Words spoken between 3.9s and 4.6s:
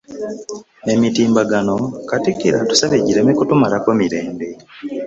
mirembe